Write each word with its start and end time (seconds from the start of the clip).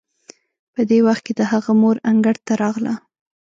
په 0.73 0.81
دې 0.89 0.99
وخت 1.07 1.21
کې 1.25 1.33
د 1.35 1.41
هغه 1.51 1.71
مور 1.81 1.95
انګړ 2.09 2.35
ته 2.47 2.53
راغله. 2.63 2.93